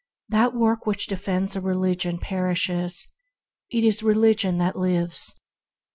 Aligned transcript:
That 0.29 0.55
work 0.55 0.87
which 0.87 1.05
defends 1.05 1.55
a 1.55 1.61
religion 1.61 2.17
perishes; 2.17 3.07
it 3.69 3.83
is 3.83 4.01
religion 4.01 4.57
that 4.57 4.75
lives. 4.75 5.35